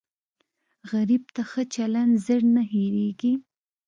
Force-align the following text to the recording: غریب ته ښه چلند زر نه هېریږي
غریب 0.91 1.23
ته 1.35 1.41
ښه 1.49 1.61
چلند 1.73 2.13
زر 2.25 2.41
نه 2.55 2.63
هېریږي 2.71 3.33